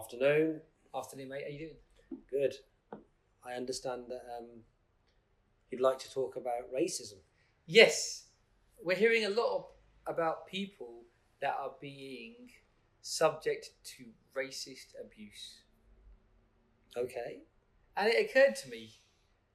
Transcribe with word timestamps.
Afternoon. 0.00 0.62
Afternoon, 0.94 1.28
mate. 1.28 1.42
How 1.44 1.50
you 1.50 1.58
doing? 1.58 2.22
Good. 2.30 2.54
I 3.44 3.52
understand 3.52 4.04
that 4.08 4.22
um, 4.38 4.46
you'd 5.70 5.82
like 5.82 5.98
to 5.98 6.10
talk 6.10 6.36
about 6.36 6.72
racism. 6.74 7.18
Yes, 7.66 8.24
we're 8.82 8.96
hearing 8.96 9.26
a 9.26 9.28
lot 9.28 9.56
of, 9.56 9.64
about 10.06 10.46
people 10.46 11.02
that 11.42 11.54
are 11.60 11.72
being 11.82 12.34
subject 13.02 13.72
to 13.96 14.04
racist 14.34 14.94
abuse. 15.04 15.64
Okay. 16.96 17.40
And 17.94 18.08
it 18.08 18.30
occurred 18.30 18.56
to 18.56 18.70
me 18.70 18.92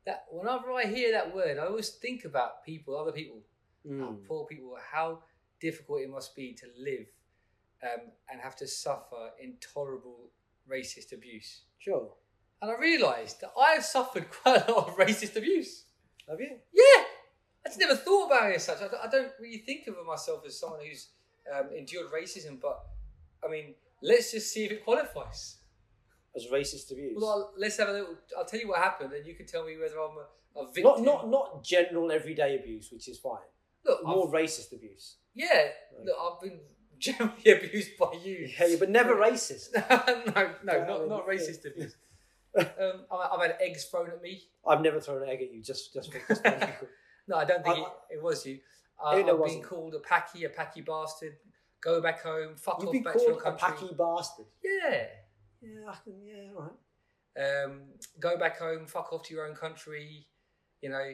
that 0.05 0.25
whenever 0.29 0.71
I 0.71 0.85
hear 0.85 1.11
that 1.13 1.33
word, 1.35 1.57
I 1.57 1.65
always 1.65 1.89
think 1.89 2.23
about 2.23 2.63
people, 2.63 2.95
other 2.95 3.11
people, 3.11 3.39
Mm. 3.87 4.27
poor 4.27 4.45
people, 4.45 4.75
how 4.91 5.19
difficult 5.59 6.01
it 6.01 6.09
must 6.09 6.35
be 6.35 6.53
to 6.53 6.65
live 6.77 7.05
um, 7.83 8.11
and 8.31 8.41
have 8.41 8.55
to 8.57 8.67
suffer 8.67 9.29
intolerable 9.41 10.31
racist 10.69 11.13
abuse. 11.13 11.61
Sure. 11.79 12.09
And 12.61 12.71
I 12.71 12.75
realised 12.79 13.41
that 13.41 13.51
I 13.59 13.73
have 13.73 13.83
suffered 13.85 14.29
quite 14.43 14.67
a 14.67 14.71
lot 14.71 14.87
of 14.89 14.95
racist 14.95 15.35
abuse. 15.35 15.85
Have 16.29 16.39
you? 16.39 16.57
Yeah, 16.73 17.03
I 17.65 17.67
just 17.69 17.79
never 17.79 17.95
thought 17.95 18.27
about 18.27 18.49
it 18.51 18.55
as 18.55 18.63
such. 18.65 18.79
I, 18.81 19.07
don't- 19.09 19.31
really 19.39 19.59
think 19.59 19.87
of 19.87 19.95
myself 20.07 20.43
as 20.47 20.59
someone 20.59 20.79
who's 20.87 21.09
um, 21.53 21.69
endured 21.77 22.07
racism, 22.11 22.59
but 22.59 22.83
I 23.45 23.49
mean, 23.51 23.75
let's 24.01 24.31
just 24.31 24.51
see 24.51 24.65
if 24.65 24.71
it 24.71 24.83
qualifies. 24.83 25.57
As 26.35 26.47
racist 26.51 26.91
abuse? 26.91 27.13
Well, 27.15 27.29
I'll, 27.29 27.53
let's 27.57 27.77
have 27.77 27.87
a 27.89 27.93
little. 27.93 28.15
I'll 28.37 28.45
tell 28.45 28.59
you 28.59 28.67
what 28.69 28.79
happened, 28.79 29.13
and 29.13 29.25
you 29.25 29.35
can 29.35 29.45
tell 29.45 29.63
me 29.65 29.77
whether 29.77 29.95
I'm 29.99 30.17
a, 30.17 30.59
a 30.59 30.65
victim. 30.67 30.83
not 30.83 31.03
not 31.03 31.29
not 31.29 31.63
general 31.63 32.11
everyday 32.11 32.55
abuse, 32.57 32.89
which 32.91 33.07
is 33.07 33.17
fine. 33.19 33.39
look, 33.85 34.03
More 34.05 34.27
I've- 34.27 34.43
racist 34.45 34.73
abuse. 34.73 35.17
yeah. 35.33 35.67
Look, 36.03 36.15
I've 36.19 36.41
been 36.41 36.59
generally 37.05 37.43
abused 37.65 37.97
by 37.99 38.11
you. 38.23 38.49
Yeah, 38.59 38.75
but 38.79 38.89
never 38.89 39.15
racist. 39.15 39.69
no, 40.35 40.51
no, 40.63 40.73
Yeah, 40.77 40.85
not 40.87 41.07
not 41.09 41.27
racist 41.27 41.65
abuse. 41.65 41.95
um, 42.57 43.05
I, 43.11 43.29
I've 43.33 43.41
had 43.41 43.57
eggs 43.59 43.85
thrown 43.85 44.09
at 44.09 44.21
me. 44.21 44.41
I've 44.67 44.81
never 44.81 44.99
thrown 44.99 45.23
an 45.23 45.29
egg 45.29 45.41
at 45.41 45.53
you. 45.53 45.61
Just 45.61 45.93
just 45.93 46.11
for- 46.13 46.89
No, 47.27 47.37
I 47.37 47.45
don't 47.45 47.63
think 47.63 47.77
I- 47.77 47.81
it, 47.81 48.15
it 48.17 48.23
was 48.23 48.45
you. 48.45 48.59
Uh, 49.03 49.17
No, 49.17 49.21
no, 49.23 49.43
I've 49.43 49.49
been 49.51 49.61
called 49.61 49.93
a 49.95 49.99
packy, 49.99 50.45
a 50.45 50.49
packy 50.49 50.81
bastard. 50.81 51.35
Go 51.81 52.01
back 52.01 52.23
home. 52.23 52.55
Fuck 52.55 52.79
You've 52.81 52.89
off 52.89 53.03
back 53.03 53.13
to 53.13 53.19
called 53.19 53.29
your 53.29 53.37
a 53.39 53.41
country. 53.41 53.67
packy 53.67 53.93
bastard. 53.97 54.45
Yeah. 54.63 55.03
Yeah, 55.61 55.89
I 55.89 55.95
can, 56.03 56.13
yeah, 56.25 56.51
right. 56.55 57.63
Um, 57.65 57.81
go 58.19 58.37
back 58.37 58.57
home. 58.59 58.85
Fuck 58.87 59.11
off 59.11 59.23
to 59.23 59.33
your 59.33 59.47
own 59.47 59.55
country. 59.55 60.25
You 60.81 60.89
know 60.89 61.13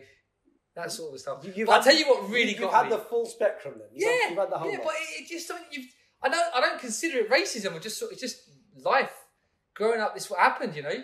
that 0.75 0.91
sort 0.91 1.13
of 1.13 1.19
stuff. 1.19 1.43
You- 1.43 1.67
I'll 1.69 1.75
had- 1.75 1.83
tell 1.83 1.95
you 1.95 2.07
what 2.07 2.29
really 2.29 2.53
got. 2.53 2.61
you've 2.61 2.71
got 2.71 2.83
had 2.83 2.91
me. 2.91 2.97
the 2.97 3.03
full 3.03 3.25
spectrum 3.25 3.75
then. 3.77 3.87
You've 3.93 4.09
yeah, 4.09 4.17
had, 4.23 4.29
you've 4.29 4.39
had 4.39 4.51
the 4.51 4.57
whole 4.57 4.71
yeah, 4.71 4.77
lot. 4.77 4.85
but 4.85 4.93
it, 4.95 5.21
it 5.23 5.29
just 5.29 5.47
something 5.47 5.67
you've. 5.71 5.85
I 6.23 6.29
don't. 6.29 6.55
I 6.55 6.61
don't 6.61 6.79
consider 6.79 7.19
it 7.19 7.29
racism. 7.29 7.75
It's 7.75 7.83
just 7.83 7.97
sort. 7.99 8.11
It's 8.11 8.21
just 8.21 8.49
life. 8.83 9.13
Growing 9.73 10.01
up, 10.01 10.13
this 10.13 10.25
is 10.25 10.31
what 10.31 10.39
happened. 10.39 10.75
You 10.75 10.83
know, 10.83 11.03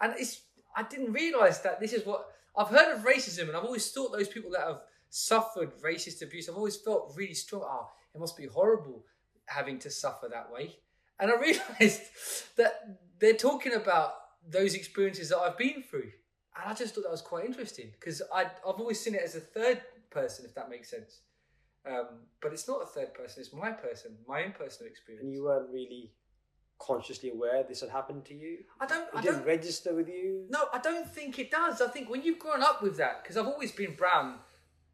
and 0.00 0.14
it's. 0.18 0.42
I 0.76 0.82
didn't 0.82 1.12
realise 1.12 1.58
that 1.58 1.80
this 1.80 1.92
is 1.92 2.04
what 2.04 2.26
I've 2.56 2.68
heard 2.68 2.94
of 2.94 3.02
racism, 3.04 3.48
and 3.48 3.56
I've 3.56 3.64
always 3.64 3.90
thought 3.90 4.12
those 4.12 4.28
people 4.28 4.50
that 4.52 4.60
have 4.66 4.80
suffered 5.08 5.72
racist 5.82 6.22
abuse. 6.22 6.48
I've 6.48 6.56
always 6.56 6.76
felt 6.76 7.14
really 7.16 7.34
strong. 7.34 7.62
Oh, 7.64 7.88
it 8.14 8.18
must 8.20 8.36
be 8.36 8.46
horrible 8.46 9.04
having 9.46 9.78
to 9.78 9.90
suffer 9.90 10.28
that 10.30 10.50
way. 10.52 10.76
And 11.18 11.30
I 11.30 11.34
realised 11.40 12.02
that 12.56 12.98
they're 13.18 13.34
talking 13.34 13.72
about 13.72 14.12
those 14.46 14.74
experiences 14.74 15.30
that 15.30 15.38
I've 15.38 15.56
been 15.56 15.82
through, 15.82 16.10
and 16.60 16.70
I 16.70 16.74
just 16.74 16.94
thought 16.94 17.02
that 17.04 17.10
was 17.10 17.22
quite 17.22 17.44
interesting 17.44 17.90
because 17.98 18.22
I've 18.34 18.50
always 18.64 19.00
seen 19.00 19.14
it 19.14 19.22
as 19.22 19.34
a 19.36 19.40
third 19.40 19.82
person, 20.10 20.44
if 20.44 20.54
that 20.54 20.70
makes 20.70 20.90
sense. 20.90 21.20
Um, 21.86 22.06
but 22.42 22.52
it's 22.52 22.66
not 22.66 22.82
a 22.82 22.86
third 22.86 23.14
person; 23.14 23.40
it's 23.42 23.52
my 23.52 23.70
person, 23.70 24.16
my 24.28 24.44
own 24.44 24.52
personal 24.52 24.90
experience. 24.90 25.24
and 25.24 25.32
you 25.32 25.44
weren't 25.44 25.70
really 25.70 26.12
consciously 26.78 27.30
aware 27.30 27.62
this 27.62 27.80
had 27.80 27.90
happened 27.90 28.24
to 28.26 28.34
you. 28.34 28.58
I 28.80 28.86
don't. 28.86 29.02
It 29.04 29.08
I 29.14 29.20
didn't 29.22 29.38
don't. 29.38 29.46
register 29.46 29.94
with 29.94 30.08
you. 30.08 30.46
No, 30.50 30.64
I 30.72 30.78
don't 30.78 31.08
think 31.08 31.38
it 31.38 31.50
does. 31.50 31.80
I 31.80 31.88
think 31.88 32.10
when 32.10 32.22
you've 32.22 32.38
grown 32.38 32.62
up 32.62 32.82
with 32.82 32.96
that, 32.98 33.22
because 33.22 33.36
I've 33.36 33.46
always 33.46 33.72
been 33.72 33.94
brown. 33.94 34.36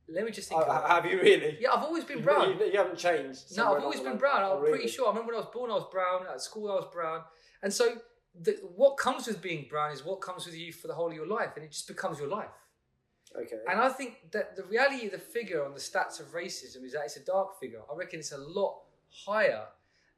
Let 0.08 0.24
me 0.24 0.32
just 0.32 0.48
think. 0.48 0.60
It. 0.60 0.68
have 0.68 1.06
you 1.06 1.20
really? 1.20 1.56
Yeah, 1.60 1.72
I've 1.72 1.84
always 1.84 2.04
been 2.04 2.18
You- 2.18 2.24
brown. 2.24 2.58
You, 2.58 2.66
you 2.66 2.76
haven't 2.76 2.98
changed. 2.98 3.56
No, 3.56 3.74
I've 3.74 3.82
always 3.84 4.00
been 4.00 4.18
brown. 4.18 4.42
I'm 4.42 4.50
Oh, 4.50 4.58
really? 4.60 4.72
pretty 4.78 4.88
sure. 4.88 5.06
I 5.06 5.10
remember 5.10 5.32
when 5.32 5.36
I 5.36 5.44
was 5.44 5.50
born, 5.54 5.70
I 5.70 5.74
was 5.74 5.86
brown. 5.90 6.26
At 6.30 6.40
school, 6.42 6.70
I 6.70 6.74
was 6.74 6.86
brown. 6.92 7.22
And 7.62 7.72
so, 7.72 7.96
the, 8.40 8.58
what 8.76 8.96
comes 8.96 9.26
with 9.26 9.42
being 9.42 9.66
brown 9.68 9.92
is 9.92 10.04
what 10.04 10.20
comes 10.20 10.46
with 10.46 10.56
you 10.56 10.72
for 10.72 10.88
the 10.88 10.94
whole 10.94 11.08
of 11.08 11.14
your 11.14 11.26
life, 11.26 11.50
and 11.56 11.64
it 11.64 11.70
just 11.70 11.88
becomes 11.88 12.18
your 12.18 12.28
life. 12.28 12.48
Okay. 13.36 13.56
And 13.68 13.80
I 13.80 13.88
think 13.88 14.30
that 14.32 14.56
the 14.56 14.64
reality 14.64 15.06
of 15.06 15.12
the 15.12 15.18
figure 15.18 15.64
on 15.64 15.72
the 15.72 15.80
stats 15.80 16.20
of 16.20 16.32
racism 16.32 16.84
is 16.84 16.92
that 16.92 17.04
it's 17.04 17.16
a 17.16 17.24
dark 17.24 17.58
figure. 17.58 17.80
I 17.90 17.96
reckon 17.96 18.20
it's 18.20 18.32
a 18.32 18.38
lot 18.38 18.80
higher 19.10 19.64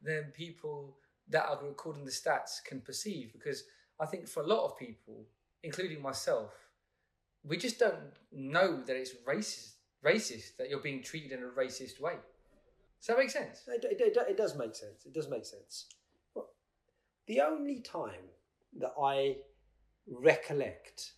than 0.03 0.33
people 0.35 0.97
that 1.29 1.47
are 1.47 1.59
recording 1.63 2.05
the 2.05 2.11
stats 2.11 2.63
can 2.65 2.81
perceive, 2.81 3.33
because 3.33 3.65
I 4.01 4.07
think 4.07 4.29
for 4.29 4.43
a 4.43 4.47
lot 4.47 4.65
of 4.65 4.79
people, 4.79 5.27
including 5.63 6.03
myself, 6.03 6.53
we 7.45 7.57
just 7.57 7.79
don't 7.79 8.13
know 8.33 8.83
that 8.83 8.97
it's 8.97 9.13
racist. 9.27 9.73
Racist 10.05 10.57
that 10.59 10.69
you're 10.69 10.81
being 10.81 11.03
treated 11.03 11.33
in 11.33 11.43
a 11.43 11.47
racist 11.47 12.01
way. 12.01 12.17
Does 13.01 13.07
that 13.07 13.19
make 13.19 13.31
sense? 13.31 13.63
It, 13.67 13.85
it, 13.85 14.01
it, 14.01 14.17
it 14.31 14.37
does 14.37 14.55
make 14.57 14.75
sense. 14.75 15.07
It 15.07 15.15
does 15.15 15.29
make 15.29 15.47
sense. 15.47 15.87
The 17.27 17.41
only 17.41 17.81
time 17.81 18.31
that 18.79 18.93
I 19.01 19.37
recollect 20.07 21.13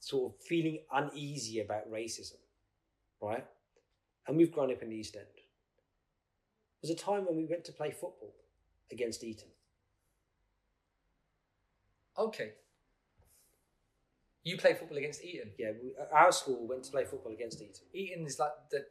sort 0.00 0.32
of 0.32 0.40
feeling 0.40 0.80
uneasy 0.92 1.60
about 1.60 1.90
racism, 1.90 2.36
right? 3.22 3.44
And 4.26 4.36
we've 4.36 4.52
grown 4.52 4.72
up 4.72 4.82
in 4.82 4.90
the 4.90 4.96
East 4.96 5.16
End. 5.16 5.26
Was 6.82 6.90
a 6.90 6.94
time 6.94 7.24
when 7.24 7.36
we 7.36 7.46
went 7.46 7.64
to 7.64 7.72
play 7.72 7.90
football 7.90 8.34
against 8.90 9.24
Eton. 9.24 9.48
Okay. 12.18 12.52
You 14.44 14.58
play 14.58 14.74
football 14.74 14.98
against 14.98 15.24
Eton. 15.24 15.52
Yeah, 15.58 15.70
we, 15.82 15.94
our 16.12 16.30
school 16.30 16.66
went 16.68 16.84
to 16.84 16.90
play 16.90 17.04
football 17.04 17.32
against 17.32 17.62
Eton. 17.62 17.86
Eton 17.94 18.26
is 18.26 18.38
like 18.38 18.52
the 18.70 18.84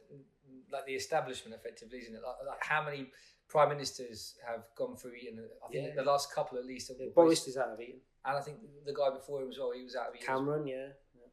like 0.72 0.84
the 0.86 0.94
establishment, 0.94 1.54
effectively, 1.54 1.98
isn't 1.98 2.14
it? 2.14 2.20
Like, 2.26 2.46
like 2.48 2.64
how 2.64 2.84
many 2.84 3.06
prime 3.48 3.68
ministers 3.68 4.34
have 4.46 4.64
gone 4.76 4.96
through 4.96 5.12
Eton? 5.14 5.48
I 5.64 5.68
think 5.72 5.88
Yeah. 5.88 5.94
the 5.94 6.02
last 6.02 6.34
couple, 6.34 6.58
at 6.58 6.64
least. 6.64 6.90
Yeah, 6.98 7.06
Boris 7.14 7.46
is 7.46 7.56
out 7.56 7.68
of 7.68 7.80
Eton. 7.80 8.00
and 8.24 8.36
I 8.36 8.40
think 8.40 8.58
the 8.84 8.92
guy 8.92 9.10
before 9.10 9.42
him 9.42 9.50
as 9.50 9.58
well. 9.58 9.70
He 9.70 9.84
was 9.84 9.94
out 9.94 10.08
of 10.08 10.16
Eton. 10.16 10.26
Cameron, 10.26 10.66
yeah. 10.66 10.88
yeah. 11.14 11.28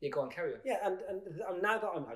Yeah, 0.00 0.10
go 0.10 0.22
on, 0.22 0.30
carry 0.30 0.54
on. 0.54 0.60
Yeah, 0.64 0.78
and, 0.84 0.98
and 1.08 1.22
and 1.48 1.62
now 1.62 1.78
that 1.78 1.90
I'm 1.94 2.06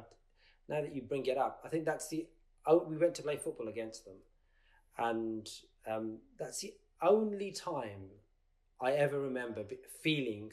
now 0.68 0.80
that 0.82 0.94
you 0.94 1.02
bring 1.02 1.26
it 1.26 1.38
up, 1.38 1.60
I 1.64 1.68
think 1.68 1.84
that's 1.84 2.08
the 2.08 2.26
oh 2.66 2.82
we 2.88 2.96
went 2.96 3.14
to 3.16 3.22
play 3.22 3.36
football 3.36 3.68
against 3.68 4.04
them, 4.04 4.16
and 4.98 5.48
um, 5.86 6.18
that's 6.38 6.60
the 6.60 6.74
only 7.02 7.52
time 7.52 8.10
I 8.80 8.92
ever 8.92 9.20
remember 9.20 9.62
feeling 10.02 10.52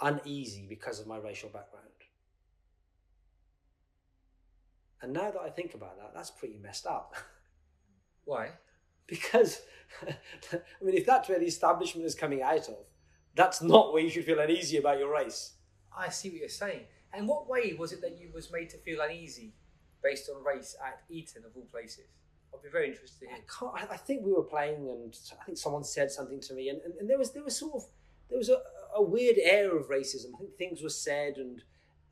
uneasy 0.00 0.66
because 0.68 1.00
of 1.00 1.06
my 1.06 1.18
racial 1.18 1.48
background. 1.48 1.86
And 5.00 5.12
now 5.12 5.30
that 5.32 5.40
I 5.40 5.50
think 5.50 5.74
about 5.74 5.98
that, 5.98 6.12
that's 6.14 6.30
pretty 6.30 6.58
messed 6.62 6.86
up. 6.86 7.14
Why? 8.24 8.50
because 9.06 9.60
I 10.02 10.14
mean, 10.80 10.96
if 10.96 11.04
that's 11.04 11.28
where 11.28 11.38
the 11.38 11.46
establishment 11.46 12.06
is 12.06 12.14
coming 12.14 12.42
out 12.42 12.68
of, 12.68 12.86
that's 13.34 13.60
not 13.62 13.92
where 13.92 14.02
you 14.02 14.10
should 14.10 14.24
feel 14.24 14.40
uneasy 14.40 14.78
about 14.78 14.98
your 14.98 15.12
race. 15.12 15.54
I 15.96 16.08
see 16.08 16.30
what 16.30 16.40
you're 16.40 16.48
saying. 16.48 16.84
And 17.12 17.28
what 17.28 17.48
way 17.48 17.74
was 17.78 17.92
it 17.92 18.00
that 18.00 18.18
you 18.18 18.30
was 18.32 18.50
made 18.50 18.70
to 18.70 18.78
feel 18.78 19.00
uneasy 19.02 19.54
based 20.02 20.30
on 20.34 20.42
race 20.42 20.74
at 20.84 21.02
Eton 21.10 21.44
of 21.44 21.52
all 21.54 21.66
places? 21.70 22.06
I'd 22.54 22.62
be 22.62 22.68
very 22.70 22.88
interested 22.88 23.28
I, 23.30 23.40
can't, 23.58 23.90
I- 23.90 23.96
think 23.96 24.24
we 24.24 24.32
were 24.32 24.42
playing, 24.42 24.88
and 24.88 25.14
I 25.40 25.44
think 25.44 25.58
someone 25.58 25.84
said 25.84 26.10
something 26.10 26.40
to 26.40 26.54
me, 26.54 26.68
and, 26.68 26.80
and, 26.82 26.94
and 27.00 27.08
there 27.08 27.18
was 27.18 27.32
there 27.32 27.44
was 27.44 27.56
sort 27.56 27.74
of 27.74 27.82
there 28.32 28.38
was 28.38 28.48
a, 28.48 28.58
a 28.96 29.02
weird 29.02 29.36
air 29.38 29.76
of 29.76 29.88
racism. 29.88 30.34
I 30.34 30.38
think 30.38 30.56
things 30.56 30.82
were 30.82 30.88
said, 30.88 31.34
and 31.36 31.62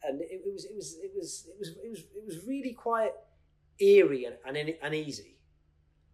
and 0.03 0.21
it, 0.21 0.43
it 0.45 0.53
was 0.53 0.67
it 0.67 0.77
was 0.77 0.99
it 1.03 1.13
was 1.17 1.49
it 1.49 1.59
was 1.59 1.69
it 1.69 1.91
was 1.91 2.01
it 2.01 2.27
was 2.27 2.47
really 2.47 2.75
quite 2.75 3.13
eerie 3.79 4.27
and, 4.27 4.37
and 4.45 4.75
uneasy. 4.83 5.39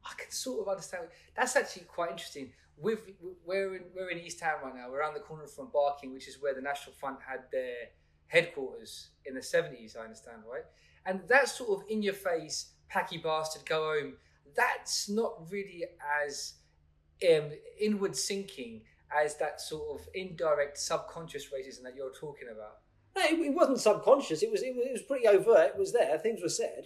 I 0.05 0.15
can 0.17 0.31
sort 0.31 0.61
of 0.61 0.69
understand. 0.69 1.09
That's 1.37 1.57
actually 1.57 1.87
quite 1.87 2.11
interesting. 2.13 2.53
We've, 2.79 3.01
we're 3.45 3.75
in 3.75 3.83
we're 3.95 4.11
in 4.11 4.19
East 4.19 4.39
Town 4.39 4.55
right 4.63 4.75
now. 4.77 4.91
We're 4.91 5.01
around 5.01 5.15
the 5.15 5.21
corner 5.21 5.47
from 5.49 5.71
Barking, 5.73 6.13
which 6.13 6.29
is 6.29 6.41
where 6.41 6.55
the 6.55 6.63
National 6.63 6.95
Front 6.95 7.19
had 7.27 7.41
their 7.51 7.91
headquarters 8.29 9.09
in 9.25 9.35
the 9.35 9.43
seventies. 9.43 9.97
I 9.99 10.05
understand, 10.05 10.43
right? 10.51 10.65
And 11.05 11.27
that 11.29 11.49
sort 11.49 11.71
of 11.71 11.89
in 11.89 12.03
your 12.03 12.15
face, 12.15 12.73
packy 12.89 13.19
bastard, 13.19 13.67
go 13.67 13.93
home. 13.93 14.15
That's 14.55 15.09
not 15.09 15.51
really 15.51 15.85
as 16.25 16.55
um, 17.29 17.51
inward 17.81 18.17
sinking 18.17 18.83
as 19.15 19.37
that 19.39 19.61
sort 19.61 20.01
of 20.01 20.09
indirect 20.15 20.79
subconscious 20.79 21.47
racism 21.47 21.83
that 21.85 21.95
you're 21.97 22.13
talking 22.13 22.49
about. 22.53 22.79
No, 23.17 23.23
it, 23.23 23.39
it 23.47 23.55
wasn't 23.55 23.81
subconscious. 23.81 24.43
It 24.43 24.51
was, 24.51 24.63
it 24.63 24.75
was 24.75 24.87
it 24.87 24.93
was 24.93 25.03
pretty 25.03 25.27
overt. 25.27 25.73
It 25.75 25.79
was 25.79 25.93
there. 25.93 26.19
Things 26.19 26.43
were 26.43 26.49
said. 26.49 26.85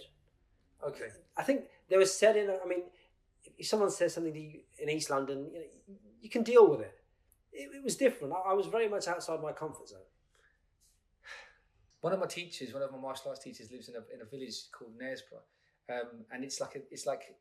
Okay. 0.85 1.09
I 1.37 1.43
think 1.43 1.65
there 1.89 1.99
was 1.99 2.17
said 2.17 2.37
in. 2.37 2.49
I 2.49 2.67
mean, 2.67 2.83
if 3.57 3.67
someone 3.67 3.91
says 3.91 4.13
something 4.13 4.33
to 4.33 4.39
you 4.39 4.59
in 4.79 4.89
East 4.89 5.09
London, 5.09 5.49
you, 5.53 5.59
know, 5.59 5.65
you 6.21 6.29
can 6.29 6.43
deal 6.43 6.69
with 6.69 6.81
it. 6.81 6.95
It, 7.51 7.69
it 7.75 7.83
was 7.83 7.97
different. 7.97 8.33
I, 8.33 8.51
I 8.51 8.53
was 8.53 8.67
very 8.67 8.87
much 8.87 9.07
outside 9.07 9.41
my 9.41 9.51
comfort 9.51 9.89
zone. 9.89 9.99
One 11.99 12.13
of 12.13 12.19
my 12.19 12.25
teachers, 12.25 12.73
one 12.73 12.81
of 12.81 12.91
my 12.91 12.97
martial 12.97 13.29
arts 13.29 13.43
teachers, 13.43 13.71
lives 13.71 13.89
in 13.89 13.95
a 13.95 13.99
in 14.13 14.21
a 14.21 14.25
village 14.25 14.71
called 14.71 14.91
Knaresborough, 14.97 15.99
um, 16.01 16.25
and 16.31 16.43
it's 16.43 16.59
like 16.59 16.75
a, 16.75 16.79
it's 16.89 17.05
like 17.05 17.35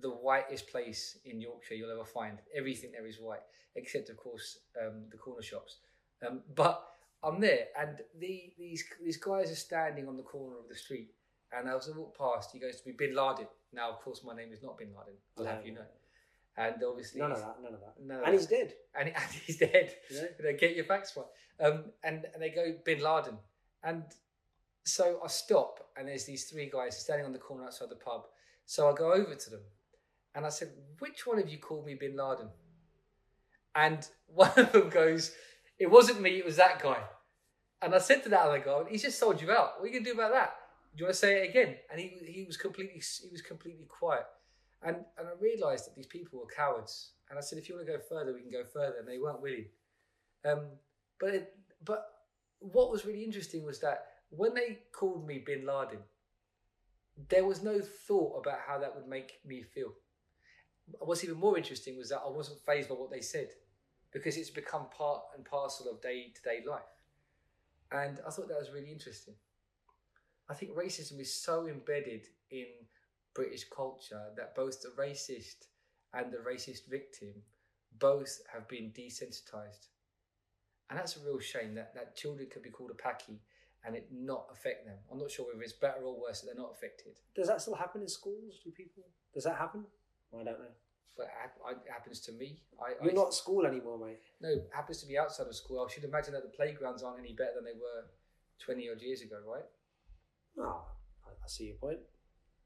the 0.00 0.10
whitest 0.10 0.68
place 0.68 1.18
in 1.24 1.40
Yorkshire 1.40 1.74
you'll 1.74 1.90
ever 1.90 2.04
find. 2.04 2.38
Everything 2.54 2.92
there 2.92 3.06
is 3.06 3.18
white, 3.20 3.42
except 3.76 4.10
of 4.10 4.16
course 4.16 4.58
um, 4.80 5.04
the 5.10 5.16
corner 5.16 5.42
shops. 5.42 5.78
Um, 6.26 6.40
but 6.54 6.86
I'm 7.22 7.40
there, 7.40 7.66
and 7.78 7.98
the, 8.18 8.52
these 8.58 8.84
these 9.02 9.16
guys 9.16 9.50
are 9.50 9.56
standing 9.56 10.08
on 10.08 10.16
the 10.16 10.22
corner 10.22 10.58
of 10.58 10.68
the 10.68 10.74
street, 10.74 11.10
and 11.52 11.68
as 11.68 11.88
I 11.88 11.96
walk 11.96 12.16
past, 12.16 12.50
he 12.52 12.58
goes 12.58 12.80
to 12.80 12.88
me, 12.88 12.94
Bin 12.96 13.14
Laden. 13.14 13.46
Now, 13.72 13.90
of 13.90 14.00
course, 14.00 14.22
my 14.24 14.34
name 14.34 14.52
is 14.52 14.62
not 14.62 14.78
Bin 14.78 14.88
Laden. 14.88 15.18
I'll 15.38 15.44
have 15.44 15.66
you 15.66 15.74
know. 15.74 15.82
And 16.56 16.74
obviously, 16.86 17.20
none 17.20 17.32
of 17.32 17.38
that, 17.38 17.56
none 17.62 17.72
of 17.72 17.80
that. 17.80 17.94
None 18.04 18.18
of 18.18 18.24
and 18.24 18.34
that. 18.34 18.38
he's 18.38 18.46
dead. 18.46 18.74
and, 18.98 19.08
and 19.16 19.32
he's 19.46 19.56
dead. 19.56 19.94
You 20.10 20.16
know? 20.16 20.28
You 20.38 20.44
know, 20.44 20.58
get 20.58 20.76
your 20.76 20.84
facts 20.84 21.16
right. 21.16 21.66
Um, 21.66 21.84
and, 22.04 22.26
and 22.32 22.42
they 22.42 22.50
go 22.50 22.74
Bin 22.84 23.00
Laden. 23.02 23.38
And 23.82 24.04
so 24.84 25.20
I 25.24 25.28
stop, 25.28 25.88
and 25.96 26.08
there's 26.08 26.24
these 26.24 26.44
three 26.44 26.70
guys 26.70 26.98
standing 26.98 27.24
on 27.24 27.32
the 27.32 27.38
corner 27.38 27.64
outside 27.64 27.88
the 27.88 27.96
pub. 27.96 28.26
So 28.66 28.90
I 28.90 28.94
go 28.94 29.12
over 29.12 29.34
to 29.34 29.50
them, 29.50 29.60
and 30.34 30.46
I 30.46 30.48
said, 30.48 30.70
"Which 30.98 31.26
one 31.26 31.38
of 31.38 31.48
you 31.48 31.58
called 31.58 31.86
me 31.86 31.94
Bin 31.94 32.16
Laden?" 32.16 32.48
And 33.74 34.06
one 34.26 34.52
of 34.56 34.72
them 34.72 34.88
goes, 34.88 35.34
"It 35.78 35.90
wasn't 35.90 36.20
me. 36.20 36.38
It 36.38 36.44
was 36.44 36.56
that 36.56 36.82
guy." 36.82 37.02
And 37.80 37.94
I 37.94 37.98
said 37.98 38.22
to 38.22 38.28
that 38.30 38.46
other 38.46 38.60
guy, 38.60 38.82
"He's 38.88 39.02
just 39.02 39.18
sold 39.18 39.40
you 39.40 39.50
out. 39.50 39.78
What 39.78 39.84
are 39.84 39.86
you 39.88 40.00
gonna 40.00 40.04
do 40.04 40.18
about 40.18 40.32
that? 40.32 40.54
Do 40.94 41.00
you 41.00 41.06
want 41.06 41.14
to 41.14 41.18
say 41.18 41.42
it 41.42 41.50
again?" 41.50 41.76
And 41.90 42.00
he 42.00 42.08
he 42.26 42.44
was 42.44 42.56
completely 42.56 43.02
he 43.22 43.30
was 43.30 43.42
completely 43.42 43.86
quiet. 43.86 44.26
And 44.82 44.96
and 45.18 45.28
I 45.28 45.32
realised 45.40 45.86
that 45.86 45.96
these 45.96 46.06
people 46.06 46.38
were 46.38 46.46
cowards. 46.46 47.12
And 47.28 47.38
I 47.38 47.42
said, 47.42 47.58
"If 47.58 47.68
you 47.68 47.74
want 47.74 47.86
to 47.86 47.92
go 47.92 47.98
further, 47.98 48.34
we 48.34 48.42
can 48.42 48.50
go 48.50 48.64
further." 48.64 48.96
And 48.98 49.08
they 49.08 49.18
weren't 49.18 49.40
willing. 49.40 49.66
Um, 50.44 50.66
but 51.18 51.34
it, 51.34 51.54
but 51.84 52.06
what 52.58 52.90
was 52.90 53.04
really 53.04 53.24
interesting 53.24 53.64
was 53.64 53.80
that 53.80 54.06
when 54.30 54.54
they 54.54 54.80
called 54.92 55.26
me 55.26 55.42
Bin 55.44 55.66
Laden, 55.66 56.00
there 57.28 57.44
was 57.44 57.62
no 57.62 57.80
thought 57.80 58.38
about 58.38 58.60
how 58.66 58.78
that 58.78 58.94
would 58.94 59.06
make 59.06 59.40
me 59.44 59.62
feel. 59.62 59.92
What's 61.00 61.24
even 61.24 61.38
more 61.38 61.56
interesting 61.56 61.96
was 61.96 62.10
that 62.10 62.22
I 62.24 62.30
wasn't 62.30 62.60
fazed 62.64 62.88
by 62.88 62.94
what 62.94 63.10
they 63.10 63.20
said 63.20 63.48
because 64.12 64.36
it's 64.36 64.50
become 64.50 64.86
part 64.96 65.22
and 65.34 65.44
parcel 65.44 65.90
of 65.90 66.02
day 66.02 66.32
to 66.34 66.42
day 66.42 66.60
life. 66.66 66.82
And 67.90 68.20
I 68.26 68.30
thought 68.30 68.48
that 68.48 68.58
was 68.58 68.70
really 68.72 68.90
interesting. 68.90 69.34
I 70.48 70.54
think 70.54 70.72
racism 70.72 71.20
is 71.20 71.34
so 71.34 71.66
embedded 71.66 72.26
in 72.50 72.66
British 73.34 73.64
culture 73.74 74.30
that 74.36 74.54
both 74.54 74.82
the 74.82 74.92
racist 74.98 75.66
and 76.14 76.32
the 76.32 76.38
racist 76.38 76.88
victim 76.90 77.32
both 77.98 78.40
have 78.52 78.68
been 78.68 78.92
desensitized. 78.96 79.88
And 80.90 80.98
that's 80.98 81.16
a 81.16 81.24
real 81.24 81.38
shame 81.38 81.74
that, 81.76 81.94
that 81.94 82.16
children 82.16 82.48
could 82.52 82.62
be 82.62 82.70
called 82.70 82.90
a 82.90 83.02
packy 83.02 83.40
and 83.84 83.96
it 83.96 84.08
not 84.12 84.46
affect 84.52 84.86
them. 84.86 84.96
I'm 85.10 85.18
not 85.18 85.30
sure 85.30 85.46
whether 85.46 85.62
it's 85.62 85.72
better 85.72 86.02
or 86.02 86.20
worse 86.20 86.40
that 86.40 86.46
they're 86.46 86.62
not 86.62 86.72
affected. 86.72 87.18
Does 87.34 87.48
that 87.48 87.60
still 87.60 87.74
happen 87.74 88.02
in 88.02 88.08
schools? 88.08 88.60
Do 88.62 88.70
people? 88.70 89.04
Does 89.34 89.44
that 89.44 89.56
happen? 89.56 89.84
I 90.34 90.44
don't 90.44 90.58
know. 90.58 90.74
But 91.16 91.26
it, 91.26 91.90
happens 91.90 92.20
to 92.20 92.32
me. 92.32 92.62
I, 92.80 92.94
You're 93.02 93.12
I, 93.12 93.14
not 93.14 93.34
school 93.34 93.66
anymore, 93.66 93.98
mate. 93.98 94.20
No, 94.40 94.48
it 94.48 94.70
happens 94.74 95.02
to 95.02 95.06
me 95.06 95.18
outside 95.18 95.46
of 95.46 95.54
school. 95.54 95.84
I 95.86 95.92
should 95.92 96.04
imagine 96.04 96.32
that 96.32 96.42
the 96.42 96.48
playgrounds 96.48 97.02
aren't 97.02 97.18
any 97.18 97.32
better 97.32 97.52
than 97.56 97.64
they 97.64 97.78
were 97.78 98.06
20 98.64 98.88
odd 98.90 99.02
years 99.02 99.20
ago, 99.20 99.36
right? 99.46 99.64
Oh, 100.58 100.84
I, 101.26 101.30
I 101.30 101.48
see 101.48 101.64
your 101.64 101.76
point. 101.76 101.98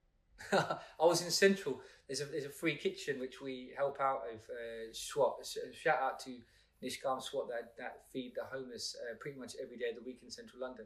I 0.53 1.05
was 1.05 1.23
in 1.23 1.31
Central. 1.31 1.81
There's 2.07 2.21
a 2.21 2.27
there's 2.27 2.45
a 2.45 2.51
free 2.51 2.77
kitchen 2.77 3.19
which 3.19 3.41
we 3.41 3.73
help 3.77 4.01
out 4.01 4.23
of 4.33 4.39
uh, 4.51 4.93
SWAT. 4.93 5.47
Shout 5.73 5.99
out 6.01 6.21
to 6.21 6.37
Nishkam 6.83 7.23
SWAT 7.23 7.49
that, 7.49 7.73
that 7.79 8.03
feed 8.13 8.33
the 8.37 8.45
homeless 8.45 8.97
uh, 9.01 9.17
pretty 9.19 9.39
much 9.39 9.55
every 9.63 9.77
day 9.77 9.91
of 9.91 9.97
the 9.97 10.03
week 10.03 10.21
in 10.23 10.31
Central 10.31 10.61
London. 10.61 10.85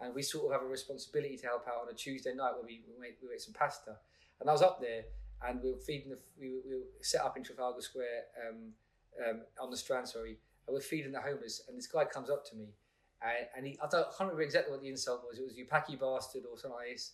And 0.00 0.14
we 0.14 0.22
sort 0.22 0.46
of 0.46 0.52
have 0.52 0.62
a 0.62 0.70
responsibility 0.70 1.36
to 1.38 1.46
help 1.46 1.66
out 1.68 1.86
on 1.86 1.88
a 1.90 1.94
Tuesday 1.94 2.34
night 2.34 2.52
where 2.54 2.64
we, 2.64 2.82
we, 2.86 3.00
make, 3.00 3.16
we 3.22 3.28
make 3.28 3.40
some 3.40 3.54
pasta. 3.54 3.96
And 4.40 4.48
I 4.48 4.52
was 4.52 4.62
up 4.62 4.80
there 4.80 5.04
and 5.46 5.62
we 5.62 5.70
were 5.72 5.78
feeding 5.78 6.10
the 6.10 6.18
we 6.38 6.50
were, 6.50 6.60
we 6.68 6.74
were 6.76 6.84
set 7.02 7.22
up 7.22 7.36
in 7.36 7.42
Trafalgar 7.42 7.80
Square 7.80 8.24
um, 8.48 8.72
um, 9.28 9.40
on 9.60 9.70
the 9.70 9.76
Strand, 9.76 10.08
sorry. 10.08 10.38
And 10.66 10.74
we're 10.74 10.80
feeding 10.80 11.12
the 11.12 11.20
homeless. 11.20 11.62
And 11.68 11.76
this 11.78 11.86
guy 11.86 12.04
comes 12.04 12.28
up 12.30 12.44
to 12.50 12.56
me 12.56 12.68
and, 13.22 13.46
and 13.56 13.66
he 13.66 13.78
I, 13.82 13.86
don't, 13.90 14.00
I 14.02 14.10
can't 14.10 14.20
remember 14.20 14.42
exactly 14.42 14.72
what 14.72 14.82
the 14.82 14.88
insult 14.88 15.22
was. 15.28 15.38
It 15.38 15.44
was 15.44 15.56
you 15.56 15.66
packy 15.66 15.96
bastard 15.96 16.42
or 16.50 16.58
something 16.58 16.76
like 16.76 16.92
this. 16.92 17.12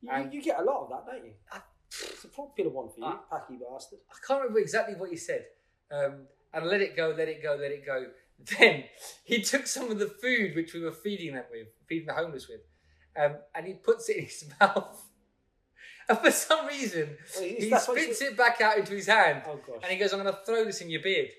You, 0.00 0.10
you 0.32 0.42
get 0.42 0.58
a 0.58 0.62
lot 0.62 0.82
of 0.84 0.88
that, 0.90 1.06
don't 1.12 1.24
you? 1.24 1.32
I- 1.52 1.60
It's 1.90 2.24
a 2.24 2.28
popular 2.28 2.70
one 2.70 2.88
for 2.88 2.98
you, 2.98 3.04
I- 3.06 3.18
packy 3.30 3.54
bastard. 3.56 4.00
I 4.10 4.16
can't 4.26 4.40
remember 4.40 4.60
exactly 4.60 4.94
what 4.94 5.10
he 5.10 5.16
said. 5.16 5.46
Um, 5.90 6.26
and 6.54 6.66
let 6.66 6.80
it 6.80 6.96
go, 6.96 7.14
let 7.16 7.28
it 7.28 7.42
go, 7.42 7.56
let 7.60 7.70
it 7.70 7.84
go. 7.86 8.06
Then 8.58 8.84
he 9.24 9.40
took 9.40 9.66
some 9.68 9.90
of 9.92 9.98
the 10.00 10.08
food 10.08 10.56
which 10.56 10.74
we 10.74 10.80
were 10.80 10.90
feeding 10.90 11.34
them 11.34 11.44
with, 11.50 11.68
feeding 11.86 12.06
the 12.08 12.14
homeless 12.14 12.48
with, 12.48 12.60
um, 13.16 13.36
and 13.54 13.66
he 13.66 13.74
puts 13.74 14.08
it 14.08 14.16
in 14.16 14.24
his 14.24 14.44
mouth. 14.60 15.00
And 16.08 16.18
for 16.22 16.30
some 16.30 16.66
reason, 16.66 17.16
Well, 17.36 17.44
he 17.44 17.74
spits 17.78 18.20
it 18.22 18.36
back 18.36 18.60
out 18.60 18.78
into 18.78 18.94
his 18.94 19.06
hand. 19.06 19.42
Oh 19.46 19.56
gosh. 19.56 19.80
And 19.82 19.92
he 19.92 19.98
goes, 19.98 20.12
I'm 20.12 20.22
going 20.22 20.32
to 20.32 20.40
throw 20.44 20.64
this 20.64 20.80
in 20.80 20.90
your 20.90 21.02
beard. 21.02 21.30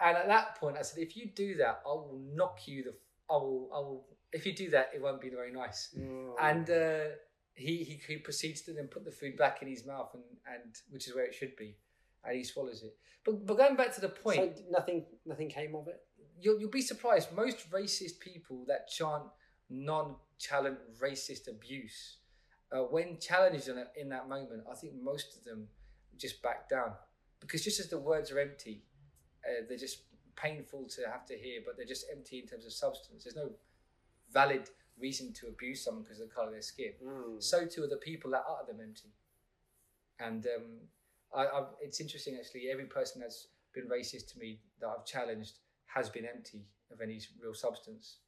And 0.00 0.16
at 0.16 0.26
that 0.26 0.56
point, 0.56 0.76
I 0.76 0.82
said, 0.82 1.02
if 1.02 1.16
you 1.16 1.30
do 1.34 1.56
that, 1.56 1.82
I 1.86 1.88
will 1.90 2.20
knock 2.34 2.66
you 2.66 2.84
the. 2.84 2.94
I 3.30 3.34
will. 3.34 3.70
I 3.72 3.78
will. 3.78 4.04
If 4.32 4.46
you 4.46 4.54
do 4.54 4.70
that, 4.70 4.90
it 4.94 5.00
won't 5.00 5.20
be 5.20 5.30
very 5.30 5.52
nice. 5.52 5.94
Mm. 5.96 6.32
And 6.40 6.70
uh, 6.70 7.14
he, 7.54 7.84
he 7.84 8.00
he 8.06 8.16
proceeds 8.16 8.62
to 8.62 8.72
then 8.72 8.88
put 8.88 9.04
the 9.04 9.10
food 9.10 9.36
back 9.36 9.62
in 9.62 9.68
his 9.68 9.86
mouth, 9.86 10.10
and, 10.14 10.24
and 10.46 10.74
which 10.90 11.06
is 11.06 11.14
where 11.14 11.24
it 11.24 11.34
should 11.34 11.54
be, 11.56 11.76
and 12.24 12.36
he 12.36 12.44
swallows 12.44 12.82
it. 12.82 12.96
But 13.24 13.46
but 13.46 13.56
going 13.56 13.76
back 13.76 13.94
to 13.94 14.00
the 14.00 14.08
point, 14.08 14.56
so 14.56 14.62
nothing, 14.70 15.04
nothing 15.24 15.48
came 15.48 15.74
of 15.74 15.86
it. 15.86 16.00
you'll 16.40 16.58
you'll 16.58 16.70
be 16.70 16.82
surprised. 16.82 17.32
Most 17.32 17.70
racist 17.70 18.18
people 18.20 18.64
that 18.68 18.88
chant 18.88 19.24
non-challenge 19.70 20.78
racist 21.00 21.48
abuse, 21.48 22.18
uh, 22.72 22.78
when 22.80 23.18
challenged 23.18 23.68
in, 23.68 23.84
in 23.96 24.08
that 24.08 24.28
moment, 24.28 24.64
I 24.70 24.74
think 24.74 24.94
most 25.00 25.36
of 25.36 25.44
them 25.44 25.68
just 26.18 26.42
back 26.42 26.68
down 26.68 26.92
because 27.40 27.62
just 27.62 27.80
as 27.80 27.88
the 27.88 27.98
words 27.98 28.30
are 28.30 28.38
empty, 28.38 28.82
uh, 29.44 29.64
they're 29.68 29.76
just 29.76 30.02
painful 30.36 30.86
to 30.88 31.02
have 31.10 31.26
to 31.26 31.36
hear, 31.36 31.60
but 31.64 31.76
they're 31.76 31.86
just 31.86 32.06
empty 32.10 32.38
in 32.38 32.46
terms 32.46 32.64
of 32.64 32.72
substance. 32.72 33.24
There's 33.24 33.36
no 33.36 33.50
valid 34.32 34.70
reason 34.98 35.32
to 35.34 35.48
abuse 35.48 35.84
someone 35.84 36.04
because 36.04 36.20
of 36.20 36.28
the 36.28 36.34
color 36.34 36.48
of 36.48 36.52
their 36.52 36.62
skin. 36.62 36.92
Mm. 37.04 37.42
So 37.42 37.66
too 37.66 37.82
are 37.82 37.88
the 37.88 37.96
people 37.96 38.30
that 38.30 38.44
utter 38.48 38.72
them 38.72 38.80
empty. 38.80 39.10
And 40.20 40.46
um, 40.46 40.62
I, 41.34 41.44
I, 41.44 41.64
it's 41.80 42.00
interesting 42.00 42.36
actually. 42.38 42.68
Every 42.70 42.84
person 42.84 43.20
that's 43.20 43.48
been 43.74 43.88
racist 43.88 44.32
to 44.32 44.38
me 44.38 44.60
that 44.80 44.88
I've 44.88 45.04
challenged 45.04 45.58
has 45.86 46.08
been 46.08 46.26
empty 46.26 46.66
of 46.92 47.00
any 47.00 47.20
real 47.42 47.54
substance. 47.54 48.18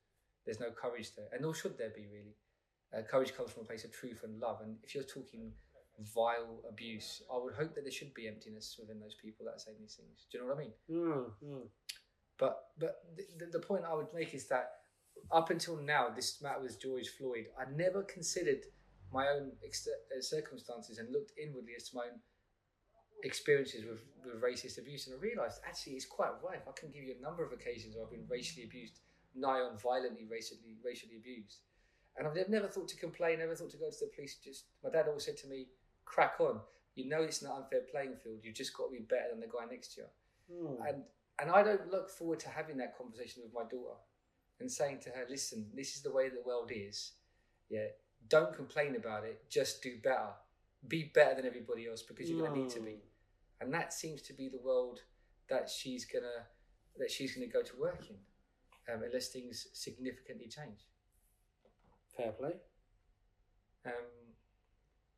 There's 0.44 0.61
no 0.61 0.70
courage 0.70 1.14
there, 1.14 1.26
and 1.32 1.43
nor 1.43 1.55
should 1.55 1.79
there 1.79 1.93
be 1.94 2.06
really. 2.12 2.37
Uh, 2.96 3.02
courage 3.02 3.35
comes 3.35 3.50
from 3.50 3.62
a 3.62 3.67
place 3.67 3.85
of 3.85 3.93
truth 3.93 4.20
and 4.25 4.41
love. 4.41 4.61
And 4.62 4.76
if 4.85 4.94
you're 4.94 5.05
talking 5.05 5.52
vile 6.14 6.61
abuse, 6.69 7.23
I 7.32 7.38
would 7.38 7.55
hope 7.55 7.75
that 7.75 7.82
there 7.82 7.93
should 7.93 8.14
be 8.14 8.29
emptiness 8.29 8.76
within 8.79 9.00
those 9.00 9.14
people 9.14 9.46
that 9.46 9.52
are 9.52 9.58
saying 9.58 9.79
these 9.81 9.94
things. 9.94 10.26
Do 10.31 10.38
you 10.38 10.44
know 10.44 10.55
what 10.55 10.58
I 10.58 10.60
mean? 10.60 10.72
Mm, 10.91 11.31
mm. 11.44 11.69
But 12.39 12.58
but 12.79 12.96
the, 13.39 13.46
the 13.46 13.60
point 13.60 13.84
I 13.89 13.94
would 13.94 14.13
make 14.15 14.34
is 14.34 14.48
that 14.48 14.70
up 15.31 15.51
until 15.51 15.77
now, 15.77 16.08
this 16.08 16.43
matter 16.43 16.60
with 16.60 16.81
George 16.81 17.08
Floyd, 17.08 17.46
I 17.58 17.65
never 17.70 18.03
considered 18.03 18.65
my 19.13 19.29
own 19.29 19.53
ex- 19.65 19.86
uh, 19.89 20.20
circumstances 20.20 20.98
and 20.98 21.13
looked 21.13 21.32
inwardly 21.41 21.72
as 21.77 21.89
to 21.91 21.96
my 21.96 22.03
own 22.03 22.19
experiences 23.22 23.84
with, 23.84 24.01
with 24.24 24.43
racist 24.43 24.79
abuse, 24.79 25.06
and 25.06 25.17
I 25.17 25.19
realised 25.20 25.60
actually 25.67 25.93
it's 25.94 26.05
quite 26.05 26.32
rife. 26.43 26.63
I 26.69 26.72
can 26.79 26.91
give 26.91 27.05
you 27.05 27.15
a 27.19 27.22
number 27.22 27.44
of 27.44 27.53
occasions 27.53 27.94
where 27.94 28.05
I've 28.05 28.10
been 28.10 28.27
racially 28.29 28.65
abused, 28.65 28.98
nigh 29.34 29.60
on 29.60 29.79
violently 29.79 30.27
racially 30.29 30.77
racially 30.84 31.17
abused, 31.17 31.58
and 32.17 32.27
I've 32.27 32.49
never 32.49 32.69
thought 32.69 32.89
to 32.89 32.97
complain, 32.97 33.39
never 33.39 33.55
thought 33.55 33.71
to 33.71 33.77
go 33.77 33.91
to 33.91 33.97
the 34.01 34.11
police. 34.15 34.37
Just 34.43 34.67
my 34.83 34.91
dad 34.91 35.06
always 35.09 35.25
said 35.25 35.37
to 35.39 35.49
me, 35.49 35.69
"Crack 36.05 36.41
on. 36.41 36.61
You 36.94 37.09
know 37.09 37.23
it's 37.23 37.43
an 37.43 37.51
unfair 37.51 37.81
playing 37.91 38.17
field. 38.23 38.41
You've 38.43 38.55
just 38.55 38.77
got 38.77 38.87
to 38.87 38.93
be 38.93 39.01
better 39.01 39.31
than 39.31 39.41
the 39.41 39.47
guy 39.47 39.65
next 39.71 39.94
to 39.94 40.03
you." 40.03 40.06
Mm. 40.53 40.89
and 40.89 41.05
and 41.41 41.51
I 41.51 41.63
don't 41.63 41.91
look 41.91 42.11
forward 42.11 42.39
to 42.41 42.49
having 42.49 42.77
that 42.77 42.97
conversation 42.97 43.43
with 43.43 43.53
my 43.53 43.63
daughter 43.63 43.99
and 44.61 44.71
saying 44.71 45.01
to 45.01 45.11
her, 45.11 45.27
"Listen, 45.29 45.71
this 45.75 45.97
is 45.97 46.03
the 46.03 46.13
way 46.13 46.29
the 46.29 46.43
world 46.44 46.71
is. 46.73 47.13
Yeah, 47.69 47.89
don't 48.29 48.55
complain 48.55 48.97
about 48.97 49.25
it. 49.25 49.49
Just 49.49 49.83
do 49.83 49.99
better. 50.03 50.35
Be 50.87 51.11
better 51.15 51.37
than 51.37 51.47
everybody 51.47 51.89
else 51.89 52.03
because 52.03 52.31
you're 52.31 52.39
going 52.39 52.55
to 52.55 52.61
need 52.61 52.71
to 52.71 52.81
be." 52.81 53.03
And 53.61 53.73
that 53.73 53.93
seems 53.93 54.21
to 54.23 54.33
be 54.35 54.49
the 54.49 54.59
world 54.59 55.01
that 55.49 55.69
she's 55.69 56.05
gonna 56.05 56.47
that 56.97 57.11
she's 57.11 57.35
gonna 57.35 57.47
go 57.47 57.63
to 57.63 57.77
work 57.77 58.09
in, 58.09 58.17
um, 58.93 59.03
unless 59.03 59.29
things 59.29 59.67
significantly 59.73 60.49
change. 60.49 60.87
Fair 62.17 62.33
play. 62.33 62.53
Um, 63.87 63.93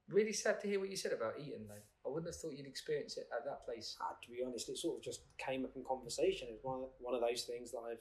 really 0.09 0.33
sad 0.33 0.61
to 0.61 0.67
hear 0.69 0.81
what 0.81 0.91
you 0.91 0.97
said 0.97 1.13
about 1.13 1.39
Eton, 1.39 1.67
though. 1.69 1.75
I 2.05 2.09
wouldn't 2.09 2.33
have 2.33 2.41
thought 2.41 2.57
you'd 2.57 2.67
experience 2.67 3.17
it 3.17 3.29
at 3.37 3.45
that 3.45 3.65
place. 3.67 3.97
Ah, 4.01 4.17
to 4.23 4.31
be 4.31 4.43
honest, 4.47 4.69
it 4.69 4.79
sort 4.79 4.99
of 4.99 5.05
just 5.05 5.23
came 5.39 5.65
up 5.65 5.73
in 5.77 5.85
conversation. 5.85 6.49
It's 6.51 6.65
one 6.65 6.83
of, 6.83 6.89
one 6.99 7.15
of 7.15 7.21
those 7.21 7.43
things 7.43 7.73
that 7.73 7.79
I've 7.79 7.99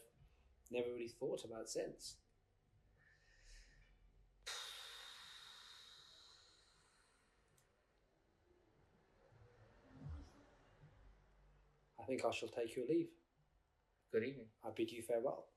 never 0.71 0.87
really 0.93 1.09
thought 1.09 1.43
about 1.43 1.67
since. 1.67 2.15
I 11.99 12.03
think 12.07 12.23
I 12.23 12.31
shall 12.31 12.49
take 12.49 12.75
your 12.75 12.85
leave. 12.85 13.07
Good 14.11 14.23
evening. 14.23 14.45
I 14.63 14.69
bid 14.75 14.91
you 14.91 15.01
farewell. 15.01 15.47